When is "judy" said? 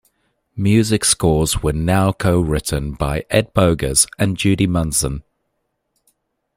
4.35-4.65